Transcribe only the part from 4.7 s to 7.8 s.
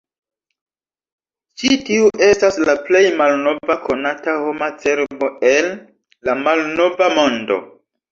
cerbo el la Malnova Mondo.